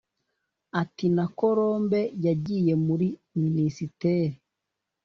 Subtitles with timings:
[0.81, 3.07] Ati “Na Colombe yagiye muri
[3.41, 4.35] Minisiteri